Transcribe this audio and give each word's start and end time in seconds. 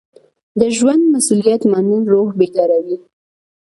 د 0.59 0.61
ژوند 0.77 1.03
مسؤلیت 1.15 1.61
منل 1.71 2.03
روح 2.13 2.29
بیداروي. 2.39 2.97